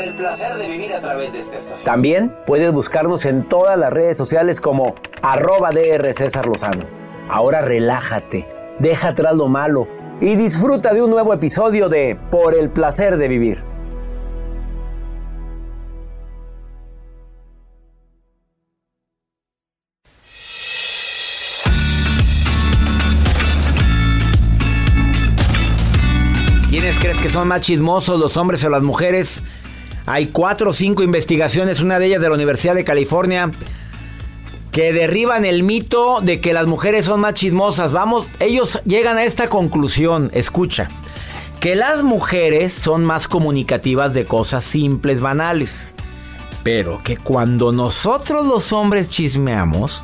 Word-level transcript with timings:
Por 0.00 0.08
el 0.08 0.14
placer 0.14 0.54
de 0.54 0.66
vivir 0.66 0.94
a 0.94 1.00
través 1.00 1.30
de 1.30 1.40
esta 1.40 1.58
estación. 1.58 1.84
También 1.84 2.34
puedes 2.46 2.72
buscarnos 2.72 3.26
en 3.26 3.46
todas 3.46 3.78
las 3.78 3.92
redes 3.92 4.16
sociales 4.16 4.58
como 4.58 4.94
arroba 5.20 5.72
DR 5.72 6.14
César 6.14 6.46
Lozano. 6.46 6.86
Ahora 7.28 7.60
relájate, 7.60 8.48
deja 8.78 9.08
atrás 9.08 9.34
lo 9.34 9.48
malo 9.48 9.86
y 10.18 10.36
disfruta 10.36 10.94
de 10.94 11.02
un 11.02 11.10
nuevo 11.10 11.34
episodio 11.34 11.90
de 11.90 12.18
Por 12.30 12.54
el 12.54 12.70
placer 12.70 13.18
de 13.18 13.28
vivir. 13.28 13.62
¿Quiénes 26.70 26.98
crees 26.98 27.18
que 27.18 27.28
son 27.28 27.48
más 27.48 27.60
chismosos, 27.60 28.18
los 28.18 28.38
hombres 28.38 28.64
o 28.64 28.70
las 28.70 28.82
mujeres? 28.82 29.42
Hay 30.10 30.26
cuatro 30.26 30.70
o 30.70 30.72
cinco 30.72 31.04
investigaciones, 31.04 31.80
una 31.80 32.00
de 32.00 32.06
ellas 32.06 32.20
de 32.20 32.28
la 32.28 32.34
Universidad 32.34 32.74
de 32.74 32.82
California, 32.82 33.52
que 34.72 34.92
derriban 34.92 35.44
el 35.44 35.62
mito 35.62 36.20
de 36.20 36.40
que 36.40 36.52
las 36.52 36.66
mujeres 36.66 37.04
son 37.04 37.20
más 37.20 37.34
chismosas. 37.34 37.92
Vamos, 37.92 38.26
ellos 38.40 38.80
llegan 38.84 39.18
a 39.18 39.22
esta 39.22 39.48
conclusión, 39.48 40.28
escucha, 40.34 40.88
que 41.60 41.76
las 41.76 42.02
mujeres 42.02 42.72
son 42.72 43.04
más 43.04 43.28
comunicativas 43.28 44.12
de 44.12 44.24
cosas 44.24 44.64
simples, 44.64 45.20
banales. 45.20 45.94
Pero 46.64 47.00
que 47.04 47.16
cuando 47.16 47.70
nosotros 47.70 48.48
los 48.48 48.72
hombres 48.72 49.08
chismeamos, 49.08 50.02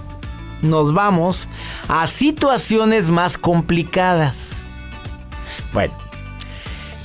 nos 0.62 0.95
vamos 0.95 1.49
a 1.89 2.06
situaciones 2.06 3.11
más 3.11 3.37
complicadas. 3.37 4.65
Bueno, 5.72 5.95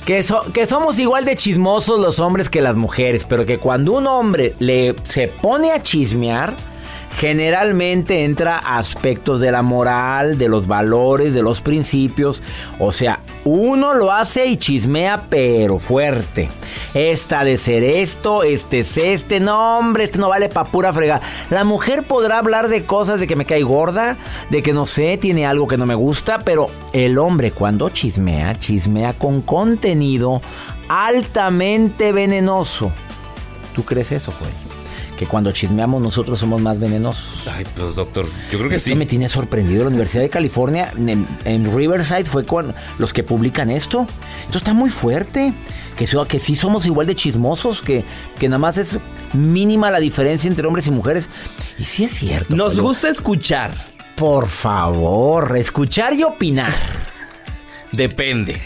que, 0.04 0.24
que, 0.52 0.66
somos 0.66 0.98
igual 0.98 1.24
de 1.24 1.36
chismosos 1.36 2.00
los 2.00 2.18
hombres 2.18 2.48
que 2.48 2.60
las 2.60 2.76
mujeres, 2.76 3.24
pero 3.24 3.46
que 3.46 3.58
cuando 3.58 3.92
un 3.92 4.06
hombre 4.06 4.54
le, 4.58 4.94
se 5.04 5.28
pone 5.28 5.72
a 5.72 5.82
chismear, 5.82 6.54
generalmente 7.18 8.24
entra 8.24 8.58
aspectos 8.58 9.40
de 9.40 9.52
la 9.52 9.62
moral, 9.62 10.38
de 10.38 10.48
los 10.48 10.66
valores, 10.66 11.34
de 11.34 11.42
los 11.42 11.60
principios. 11.60 12.42
O 12.78 12.92
sea, 12.92 13.20
uno 13.44 13.94
lo 13.94 14.12
hace 14.12 14.46
y 14.46 14.56
chismea, 14.56 15.24
pero 15.28 15.78
fuerte. 15.78 16.48
Esta 16.94 17.44
de 17.44 17.56
ser 17.56 17.82
esto, 17.82 18.42
este 18.42 18.80
es 18.80 18.96
este, 18.96 19.40
no 19.40 19.78
hombre, 19.78 20.04
este 20.04 20.18
no 20.18 20.28
vale 20.28 20.48
pa' 20.48 20.66
pura 20.66 20.92
frega. 20.92 21.20
La 21.50 21.64
mujer 21.64 22.06
podrá 22.06 22.38
hablar 22.38 22.68
de 22.68 22.84
cosas 22.84 23.20
de 23.20 23.26
que 23.26 23.36
me 23.36 23.44
cae 23.44 23.62
gorda, 23.62 24.16
de 24.50 24.62
que 24.62 24.72
no 24.72 24.86
sé, 24.86 25.16
tiene 25.16 25.46
algo 25.46 25.66
que 25.66 25.78
no 25.78 25.86
me 25.86 25.94
gusta, 25.94 26.38
pero 26.38 26.70
el 26.92 27.18
hombre 27.18 27.50
cuando 27.50 27.88
chismea, 27.88 28.58
chismea 28.58 29.14
con 29.14 29.42
contenido 29.42 30.40
altamente 30.88 32.12
venenoso. 32.12 32.92
¿Tú 33.74 33.84
crees 33.84 34.12
eso, 34.12 34.32
Joel? 34.38 34.71
Que 35.22 35.28
cuando 35.28 35.52
chismeamos 35.52 36.02
nosotros 36.02 36.40
somos 36.40 36.60
más 36.60 36.80
venenosos. 36.80 37.46
Ay, 37.46 37.64
pues 37.76 37.94
doctor, 37.94 38.26
yo 38.50 38.58
creo 38.58 38.68
que 38.68 38.74
esto 38.74 38.90
sí. 38.90 38.96
me 38.96 39.06
tiene 39.06 39.28
sorprendido. 39.28 39.84
La 39.84 39.90
Universidad 39.90 40.20
de 40.22 40.30
California, 40.30 40.92
en, 40.98 41.28
en, 41.44 41.76
Riverside, 41.76 42.24
fue 42.24 42.44
con 42.44 42.74
los 42.98 43.12
que 43.12 43.22
publican 43.22 43.70
esto. 43.70 44.04
Esto 44.40 44.58
está 44.58 44.74
muy 44.74 44.90
fuerte. 44.90 45.54
Que, 45.96 46.06
que 46.26 46.38
sí 46.40 46.56
somos 46.56 46.86
igual 46.86 47.06
de 47.06 47.14
chismosos, 47.14 47.82
que, 47.82 48.04
que 48.36 48.48
nada 48.48 48.58
más 48.58 48.78
es 48.78 48.98
mínima 49.32 49.92
la 49.92 50.00
diferencia 50.00 50.48
entre 50.48 50.66
hombres 50.66 50.88
y 50.88 50.90
mujeres. 50.90 51.28
Y 51.78 51.84
sí 51.84 52.02
es 52.02 52.10
cierto. 52.10 52.56
Nos 52.56 52.74
pero, 52.74 52.88
gusta 52.88 53.08
escuchar. 53.08 53.72
Por 54.16 54.48
favor, 54.48 55.56
escuchar 55.56 56.14
y 56.14 56.24
opinar. 56.24 56.74
Depende. 57.92 58.60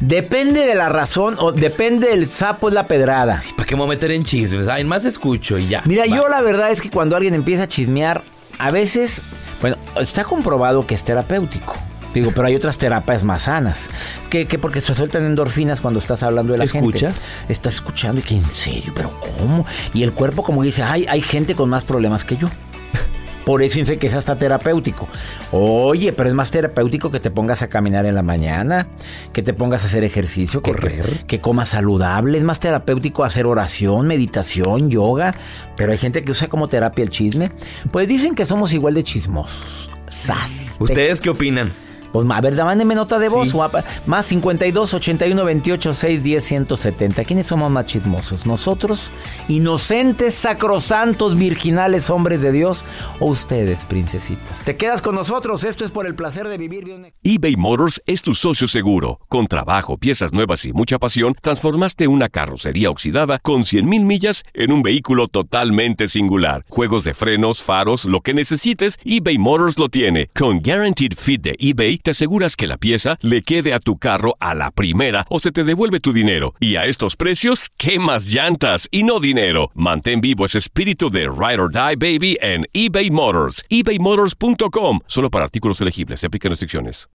Depende 0.00 0.66
de 0.66 0.74
la 0.74 0.88
razón 0.88 1.36
o 1.38 1.52
depende 1.52 2.08
del 2.08 2.26
sapo 2.26 2.68
es 2.68 2.74
la 2.74 2.86
pedrada. 2.86 3.38
Sí, 3.40 3.50
¿Para 3.54 3.66
qué 3.66 3.74
me 3.76 3.82
voy 3.82 3.88
a 3.88 3.94
meter 3.96 4.10
en 4.12 4.24
chismes? 4.24 4.66
Ay, 4.68 4.82
más 4.84 5.04
escucho 5.04 5.58
y 5.58 5.68
ya. 5.68 5.82
Mira, 5.84 6.04
Va. 6.08 6.16
yo 6.16 6.28
la 6.28 6.40
verdad 6.40 6.70
es 6.70 6.80
que 6.80 6.90
cuando 6.90 7.16
alguien 7.16 7.34
empieza 7.34 7.64
a 7.64 7.68
chismear, 7.68 8.22
a 8.58 8.70
veces, 8.70 9.20
bueno, 9.60 9.76
está 10.00 10.24
comprobado 10.24 10.86
que 10.86 10.94
es 10.94 11.04
terapéutico. 11.04 11.74
Digo, 12.14 12.32
pero 12.34 12.48
hay 12.48 12.56
otras 12.56 12.76
terapias 12.76 13.22
más 13.22 13.42
sanas. 13.42 13.88
Que, 14.30 14.46
que 14.48 14.58
porque 14.58 14.80
se 14.80 14.94
sueltan 14.94 15.24
endorfinas 15.26 15.80
cuando 15.80 16.00
estás 16.00 16.22
hablando 16.24 16.52
de 16.52 16.58
la 16.58 16.64
¿Escuchas? 16.64 17.26
gente. 17.26 17.52
Estás 17.52 17.74
escuchando 17.74 18.20
y 18.20 18.24
que 18.24 18.34
en 18.34 18.50
serio, 18.50 18.92
pero 18.96 19.12
¿cómo? 19.20 19.64
Y 19.94 20.02
el 20.02 20.12
cuerpo 20.12 20.42
como 20.42 20.62
dice, 20.62 20.82
ay, 20.82 21.06
hay 21.08 21.20
gente 21.20 21.54
con 21.54 21.68
más 21.68 21.84
problemas 21.84 22.24
que 22.24 22.36
yo. 22.36 22.48
Por 23.50 23.64
eso 23.64 23.80
dice 23.80 23.96
que 23.96 24.06
es 24.06 24.14
hasta 24.14 24.36
terapéutico. 24.36 25.08
Oye, 25.50 26.12
pero 26.12 26.28
es 26.28 26.36
más 26.36 26.52
terapéutico 26.52 27.10
que 27.10 27.18
te 27.18 27.32
pongas 27.32 27.62
a 27.62 27.68
caminar 27.68 28.06
en 28.06 28.14
la 28.14 28.22
mañana, 28.22 28.86
que 29.32 29.42
te 29.42 29.52
pongas 29.52 29.82
a 29.82 29.86
hacer 29.86 30.04
ejercicio, 30.04 30.62
Correr. 30.62 31.04
Que, 31.04 31.26
que 31.26 31.40
comas 31.40 31.70
saludable. 31.70 32.38
Es 32.38 32.44
más 32.44 32.60
terapéutico 32.60 33.24
hacer 33.24 33.46
oración, 33.46 34.06
meditación, 34.06 34.88
yoga. 34.88 35.34
Pero 35.76 35.90
hay 35.90 35.98
gente 35.98 36.22
que 36.22 36.30
usa 36.30 36.46
como 36.46 36.68
terapia 36.68 37.02
el 37.02 37.10
chisme. 37.10 37.50
Pues 37.90 38.06
dicen 38.06 38.36
que 38.36 38.46
somos 38.46 38.72
igual 38.72 38.94
de 38.94 39.02
chismosos. 39.02 39.90
¡Sas! 40.08 40.76
¿Ustedes 40.78 41.20
qué 41.20 41.30
opinan? 41.30 41.72
Pues 42.12 42.26
a 42.28 42.40
ver, 42.40 42.56
mándeme 42.64 42.94
nota 42.94 43.18
de 43.18 43.28
voz. 43.28 43.54
Más 44.06 44.26
52 44.26 44.94
81 44.94 45.44
28 45.44 45.94
6 45.94 46.24
10 46.24 46.44
170. 46.44 47.24
¿Quiénes 47.24 47.46
somos 47.46 47.70
más 47.70 47.86
chismosos? 47.86 48.46
¿Nosotros, 48.46 49.12
inocentes, 49.48 50.34
sacrosantos, 50.34 51.36
virginales, 51.36 52.10
hombres 52.10 52.42
de 52.42 52.52
Dios? 52.52 52.84
¿O 53.20 53.26
ustedes, 53.26 53.84
princesitas? 53.84 54.64
Te 54.64 54.76
quedas 54.76 55.02
con 55.02 55.14
nosotros. 55.14 55.64
Esto 55.64 55.84
es 55.84 55.90
por 55.90 56.06
el 56.06 56.14
placer 56.14 56.48
de 56.48 56.58
vivir. 56.58 56.80
eBay 57.22 57.56
Motors 57.56 58.00
es 58.06 58.22
tu 58.22 58.34
socio 58.34 58.66
seguro. 58.66 59.20
Con 59.28 59.46
trabajo, 59.46 59.98
piezas 59.98 60.32
nuevas 60.32 60.64
y 60.64 60.72
mucha 60.72 60.98
pasión, 60.98 61.36
transformaste 61.42 62.08
una 62.08 62.28
carrocería 62.28 62.90
oxidada 62.90 63.38
con 63.38 63.62
100.000 63.62 64.04
millas 64.04 64.44
en 64.54 64.72
un 64.72 64.82
vehículo 64.82 65.28
totalmente 65.28 66.08
singular. 66.08 66.64
Juegos 66.68 67.04
de 67.04 67.12
frenos, 67.14 67.62
faros, 67.62 68.06
lo 68.06 68.20
que 68.20 68.32
necesites, 68.34 68.98
eBay 69.04 69.38
Motors 69.38 69.78
lo 69.78 69.88
tiene. 69.88 70.28
Con 70.34 70.60
Guaranteed 70.60 71.12
Fit 71.16 71.42
de 71.42 71.54
eBay, 71.58 71.99
te 72.00 72.12
aseguras 72.12 72.56
que 72.56 72.66
la 72.66 72.78
pieza 72.78 73.16
le 73.20 73.42
quede 73.42 73.74
a 73.74 73.80
tu 73.80 73.98
carro 73.98 74.36
a 74.40 74.54
la 74.54 74.70
primera 74.70 75.26
o 75.28 75.40
se 75.40 75.52
te 75.52 75.64
devuelve 75.64 76.00
tu 76.00 76.12
dinero. 76.12 76.54
Y 76.60 76.76
a 76.76 76.86
estos 76.86 77.16
precios, 77.16 77.70
¿qué 77.76 77.98
más 77.98 78.26
llantas 78.26 78.88
y 78.90 79.02
no 79.02 79.20
dinero? 79.20 79.70
Mantén 79.74 80.20
vivo 80.20 80.44
ese 80.44 80.58
espíritu 80.58 81.10
de 81.10 81.28
Ride 81.28 81.60
or 81.60 81.70
Die 81.70 81.96
Baby 81.96 82.38
en 82.40 82.64
eBay 82.72 83.10
Motors. 83.10 83.62
ebaymotors.com. 83.68 85.00
Solo 85.06 85.30
para 85.30 85.44
artículos 85.44 85.80
elegibles. 85.80 86.20
Se 86.20 86.26
aplican 86.26 86.50
restricciones. 86.50 87.08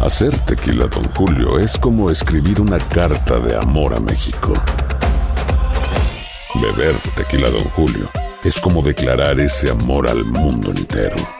Hacer 0.00 0.38
tequila, 0.40 0.86
don 0.86 1.04
Julio, 1.10 1.58
es 1.58 1.76
como 1.76 2.10
escribir 2.10 2.60
una 2.60 2.78
carta 2.78 3.38
de 3.38 3.54
amor 3.54 3.94
a 3.94 4.00
México. 4.00 4.54
Beber 6.54 6.96
tequila, 7.16 7.50
don 7.50 7.64
Julio, 7.64 8.08
es 8.42 8.58
como 8.58 8.80
declarar 8.80 9.38
ese 9.38 9.70
amor 9.70 10.08
al 10.08 10.24
mundo 10.24 10.70
entero. 10.70 11.39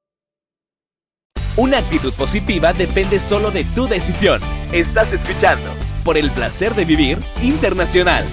Una 1.57 1.79
actitud 1.79 2.13
positiva 2.13 2.71
depende 2.71 3.19
solo 3.19 3.51
de 3.51 3.65
tu 3.65 3.85
decisión. 3.85 4.39
Estás 4.71 5.11
escuchando 5.11 5.69
por 6.05 6.17
el 6.17 6.31
placer 6.31 6.73
de 6.75 6.85
vivir 6.85 7.17
internacional. 7.41 8.23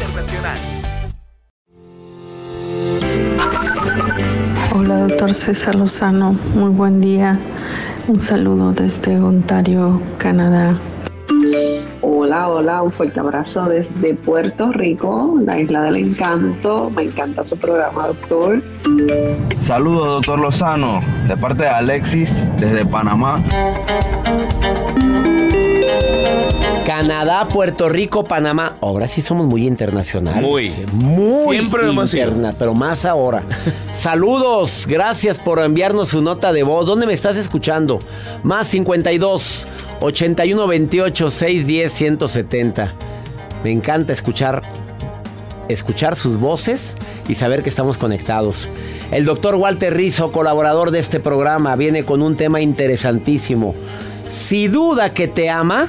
Hola, 4.73 4.99
doctor 5.09 5.35
César 5.35 5.75
Lozano. 5.75 6.33
Muy 6.55 6.71
buen 6.71 7.01
día. 7.01 7.41
Un 8.07 8.21
saludo 8.21 8.73
desde 8.73 9.19
Ontario, 9.19 10.01
Canadá. 10.19 10.79
Hola, 12.29 12.49
hola, 12.51 12.83
un 12.83 12.93
fuerte 12.93 13.21
abrazo 13.21 13.65
desde 13.71 14.13
Puerto 14.13 14.71
Rico, 14.71 15.39
la 15.47 15.59
isla 15.61 15.85
del 15.85 15.97
encanto. 15.97 16.91
Me 16.91 17.05
encanta 17.05 17.43
su 17.43 17.57
programa, 17.57 18.09
doctor. 18.09 18.63
Saludos, 19.63 20.07
doctor 20.17 20.39
Lozano, 20.39 21.01
de 21.27 21.35
parte 21.39 21.63
de 21.63 21.71
Alexis, 21.71 22.47
desde 22.61 22.85
Panamá. 22.85 23.43
Canadá, 26.85 27.49
Puerto 27.49 27.89
Rico, 27.89 28.25
Panamá. 28.25 28.77
Ahora 28.83 29.09
sí 29.09 29.23
somos 29.23 29.47
muy 29.47 29.67
internacionales. 29.67 30.43
Muy. 30.43 30.71
Muy 30.93 31.57
Siempre 31.57 31.91
interna, 31.91 32.55
pero 32.59 32.75
más 32.75 33.07
ahora. 33.07 33.43
Saludos, 33.95 34.87
gracias 34.87 35.39
por 35.39 35.61
enviarnos 35.61 36.11
su 36.11 36.21
nota 36.21 36.53
de 36.53 36.63
voz. 36.63 36.85
¿Dónde 36.85 37.07
me 37.07 37.15
estás 37.15 37.39
escuchando? 37.39 38.01
Más 38.43 38.69
52 38.69 39.67
81 40.01 40.67
28 40.67 41.31
610 41.31 41.93
170. 41.93 42.95
Me 43.65 43.71
encanta 43.71 44.13
escuchar 44.13 44.63
escuchar 45.69 46.17
sus 46.17 46.39
voces 46.39 46.97
y 47.29 47.35
saber 47.35 47.63
que 47.63 47.69
estamos 47.69 47.99
conectados. 47.99 48.71
El 49.11 49.25
doctor 49.25 49.55
Walter 49.55 49.95
Rizzo, 49.95 50.31
colaborador 50.31 50.91
de 50.91 50.99
este 50.99 51.21
programa, 51.21 51.77
viene 51.77 52.05
con 52.05 52.23
un 52.23 52.37
tema 52.37 52.61
interesantísimo. 52.61 53.75
Si 54.27 54.69
duda 54.69 55.13
que 55.13 55.29
te 55.29 55.51
ama, 55.51 55.89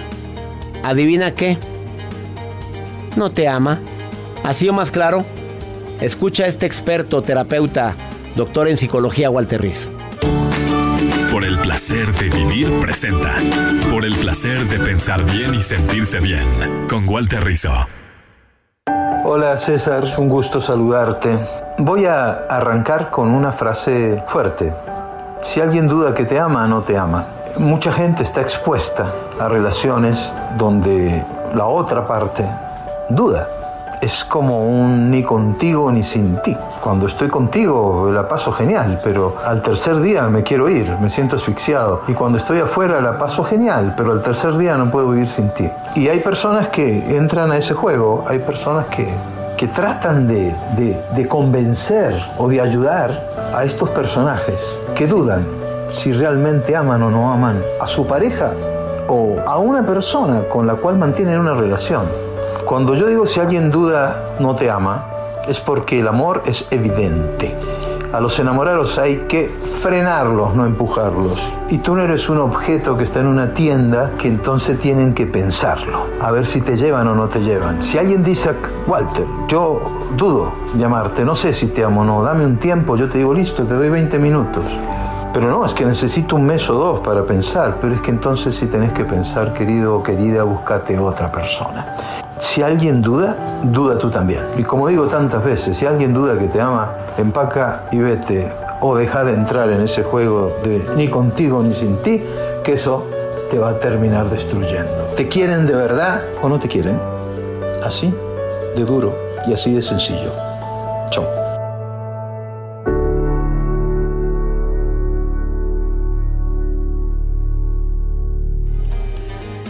adivina 0.84 1.34
qué. 1.34 1.58
No 3.16 3.32
te 3.32 3.48
ama. 3.48 3.80
Así 4.44 4.70
o 4.70 4.74
más 4.74 4.92
claro, 4.92 5.26
escucha 6.00 6.46
a 6.46 6.48
este 6.48 6.66
experto, 6.66 7.22
terapeuta, 7.22 7.96
doctor 8.36 8.68
en 8.68 8.78
psicología 8.78 9.30
Walter 9.30 9.62
Rizzo. 9.62 9.99
Placer 11.70 12.12
de 12.14 12.30
vivir 12.30 12.80
presenta. 12.80 13.36
Por 13.92 14.04
el 14.04 14.16
placer 14.16 14.68
de 14.68 14.80
pensar 14.80 15.24
bien 15.24 15.54
y 15.54 15.62
sentirse 15.62 16.20
bien. 16.20 16.88
Con 16.90 17.08
Walter 17.08 17.44
Rizzo. 17.44 17.70
Hola 19.24 19.56
César, 19.56 20.04
un 20.18 20.28
gusto 20.28 20.60
saludarte. 20.60 21.38
Voy 21.78 22.08
a 22.08 22.48
arrancar 22.50 23.12
con 23.12 23.30
una 23.30 23.52
frase 23.52 24.20
fuerte. 24.30 24.74
Si 25.42 25.62
alguien 25.62 25.88
duda 25.88 26.16
que 26.16 26.26
te 26.26 26.40
ama, 26.40 26.68
no 26.68 26.82
te 26.82 26.98
ama. 26.98 27.28
Mucha 27.60 27.94
gente 27.94 28.24
está 28.24 28.42
expuesta 28.42 29.06
a 29.40 29.48
relaciones 29.48 30.18
donde 30.58 31.24
la 31.54 31.68
otra 31.68 32.04
parte 32.04 32.46
duda. 33.10 33.48
Es 34.02 34.24
como 34.24 34.66
un 34.66 35.12
ni 35.12 35.24
contigo 35.24 35.92
ni 35.92 36.04
sin 36.04 36.42
ti. 36.42 36.56
Cuando 36.82 37.08
estoy 37.08 37.28
contigo 37.28 38.10
la 38.14 38.28
paso 38.30 38.54
genial, 38.54 39.02
pero 39.04 39.36
al 39.46 39.62
tercer 39.62 40.00
día 40.00 40.28
me 40.28 40.42
quiero 40.44 40.70
ir, 40.70 40.90
me 41.02 41.10
siento 41.10 41.36
asfixiado. 41.36 42.04
Y 42.08 42.14
cuando 42.14 42.38
estoy 42.38 42.60
afuera 42.60 43.02
la 43.02 43.18
paso 43.18 43.44
genial, 43.44 43.94
pero 43.98 44.14
al 44.14 44.22
tercer 44.22 44.58
día 44.58 44.78
no 44.78 44.90
puedo 44.90 45.10
vivir 45.10 45.28
sin 45.28 45.50
ti. 45.50 45.70
Y 45.96 46.08
hay 46.08 46.22
personas 46.22 46.70
que 46.70 47.18
entran 47.18 47.52
a 47.52 47.58
ese 47.58 47.74
juego, 47.74 48.24
hay 48.26 48.40
personas 48.40 48.86
que, 48.88 49.10
que 49.58 49.68
tratan 49.68 50.28
de, 50.28 50.56
de, 50.78 51.02
de 51.14 51.28
convencer 51.28 52.16
o 52.38 52.48
de 52.48 52.62
ayudar 52.62 53.12
a 53.54 53.66
estos 53.66 53.90
personajes 53.90 54.80
que 54.96 55.08
dudan 55.08 55.46
si 55.90 56.14
realmente 56.14 56.76
aman 56.76 57.04
o 57.04 57.10
no 57.10 57.32
aman 57.32 57.62
a 57.82 57.88
su 57.88 58.08
pareja 58.08 58.54
o 59.10 59.38
a 59.46 59.58
una 59.58 59.86
persona 59.86 60.44
con 60.48 60.68
la 60.68 60.76
cual 60.76 60.98
mantienen 60.98 61.40
una 61.40 61.54
relación. 61.54 62.29
Cuando 62.70 62.94
yo 62.94 63.08
digo 63.08 63.26
si 63.26 63.40
alguien 63.40 63.72
duda 63.72 64.36
no 64.40 64.56
te 64.56 64.70
ama, 64.70 65.04
es 65.48 65.60
porque 65.60 66.02
el 66.02 66.08
amor 66.08 66.44
es 66.46 66.68
evidente. 66.70 67.56
A 68.14 68.20
los 68.20 68.38
enamorados 68.38 69.00
hay 69.00 69.26
que 69.28 69.50
frenarlos, 69.82 70.54
no 70.54 70.68
empujarlos. 70.68 71.40
Y 71.70 71.80
tú 71.80 71.96
no 71.96 72.04
eres 72.04 72.30
un 72.30 72.38
objeto 72.38 72.96
que 72.96 73.06
está 73.06 73.22
en 73.22 73.26
una 73.26 73.56
tienda 73.56 74.12
que 74.20 74.28
entonces 74.28 74.78
tienen 74.78 75.16
que 75.16 75.26
pensarlo, 75.26 76.06
a 76.22 76.30
ver 76.30 76.46
si 76.46 76.62
te 76.62 76.78
llevan 76.78 77.08
o 77.08 77.16
no 77.16 77.28
te 77.28 77.40
llevan. 77.40 77.82
Si 77.82 77.98
alguien 77.98 78.24
dice, 78.24 78.52
Walter, 78.86 79.26
yo 79.48 79.82
dudo 80.16 80.52
de 80.76 80.86
amarte, 80.86 81.26
no 81.26 81.34
sé 81.34 81.54
si 81.54 81.70
te 81.70 81.84
amo 81.84 82.02
o 82.02 82.06
no, 82.06 82.22
dame 82.22 82.46
un 82.46 82.58
tiempo, 82.58 82.96
yo 82.96 83.10
te 83.10 83.18
digo, 83.18 83.34
listo, 83.34 83.64
te 83.64 83.74
doy 83.74 83.90
20 83.90 84.20
minutos. 84.20 84.66
Pero 85.34 85.50
no, 85.50 85.66
es 85.66 85.74
que 85.74 85.88
necesito 85.88 86.36
un 86.36 86.46
mes 86.46 86.70
o 86.70 86.76
dos 86.76 87.00
para 87.00 87.24
pensar, 87.24 87.78
pero 87.82 87.96
es 87.96 88.02
que 88.02 88.12
entonces 88.12 88.56
si 88.56 88.68
tenés 88.68 88.94
que 88.94 89.06
pensar, 89.06 89.54
querido 89.54 89.96
o 89.96 90.04
querida, 90.04 90.44
búscate 90.44 91.00
otra 91.00 91.32
persona. 91.32 92.29
Si 92.40 92.64
alguien 92.64 93.02
duda, 93.02 93.36
duda 93.64 93.98
tú 93.98 94.10
también. 94.10 94.44
Y 94.58 94.64
como 94.64 94.88
digo 94.88 95.06
tantas 95.08 95.44
veces, 95.44 95.78
si 95.78 95.86
alguien 95.86 96.14
duda 96.14 96.38
que 96.40 96.48
te 96.48 96.62
ama, 96.62 96.94
empaca 97.18 97.84
y 97.92 98.00
vete 98.00 98.52
o 98.82 98.96
deja 98.96 99.24
de 99.24 99.34
entrar 99.34 99.70
en 99.70 99.82
ese 99.82 100.04
juego 100.04 100.58
de 100.64 100.86
ni 100.96 101.10
contigo 101.10 101.62
ni 101.62 101.74
sin 101.74 101.98
ti, 101.98 102.24
que 102.64 102.74
eso 102.74 103.06
te 103.50 103.60
va 103.60 103.70
a 103.70 103.80
terminar 103.80 104.30
destruyendo. 104.30 105.10
¿Te 105.16 105.28
quieren 105.28 105.68
de 105.68 105.74
verdad 105.74 106.22
o 106.42 106.48
no 106.48 106.60
te 106.60 106.68
quieren? 106.68 107.00
Así 107.84 108.14
de 108.76 108.86
duro 108.86 109.14
y 109.46 109.54
así 109.54 109.74
de 109.74 109.82
sencillo. 109.82 110.32
Chao. 111.10 111.49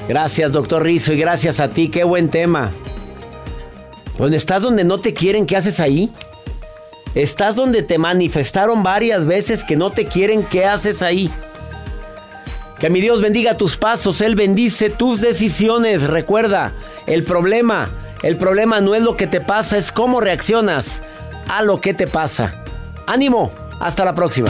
Gracias, 0.09 0.51
doctor 0.51 0.81
Rizo, 0.81 1.13
y 1.13 1.17
gracias 1.19 1.59
a 1.59 1.69
ti. 1.69 1.89
Qué 1.89 2.03
buen 2.03 2.29
tema. 2.29 2.71
¿Dónde 4.17 4.37
estás 4.37 4.63
donde 4.63 4.83
no 4.83 4.99
te 4.99 5.13
quieren? 5.13 5.45
¿Qué 5.45 5.55
haces 5.55 5.79
ahí? 5.79 6.11
Estás 7.13 7.55
donde 7.55 7.83
te 7.83 7.99
manifestaron 7.99 8.81
varias 8.81 9.27
veces 9.27 9.63
que 9.63 9.75
no 9.75 9.91
te 9.91 10.05
quieren. 10.05 10.41
¿Qué 10.43 10.65
haces 10.65 11.03
ahí? 11.03 11.29
Que 12.79 12.89
mi 12.89 13.01
Dios 13.01 13.21
bendiga 13.21 13.55
tus 13.55 13.77
pasos. 13.77 14.19
Él 14.21 14.33
bendice 14.33 14.89
tus 14.89 15.21
decisiones. 15.21 16.01
Recuerda, 16.01 16.73
el 17.05 17.23
problema, 17.23 17.91
el 18.23 18.35
problema 18.35 18.81
no 18.81 18.95
es 18.95 19.03
lo 19.03 19.15
que 19.15 19.27
te 19.27 19.41
pasa, 19.41 19.77
es 19.77 19.91
cómo 19.91 20.21
reaccionas 20.21 21.03
a 21.47 21.61
lo 21.61 21.81
que 21.81 21.93
te 21.93 22.07
pasa. 22.07 22.63
Ánimo. 23.05 23.51
Hasta 23.79 24.03
la 24.03 24.15
próxima. 24.15 24.49